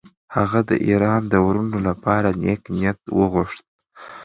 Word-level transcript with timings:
هغه 0.35 0.59
د 0.69 0.71
ایران 0.87 1.21
د 1.27 1.33
وروڼو 1.47 1.79
لپاره 1.87 2.29
نېک 2.41 2.61
نیت 2.75 2.99
وغوښت. 3.19 3.63